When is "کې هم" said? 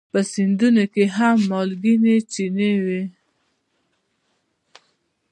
0.93-1.37